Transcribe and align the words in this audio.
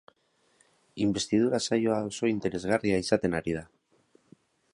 Inbestidura 1.05 1.59
saioa 1.65 1.99
oso 2.09 2.31
interesgarria 2.33 3.01
izaten 3.05 3.41
ari 3.43 3.55
da. 3.61 3.65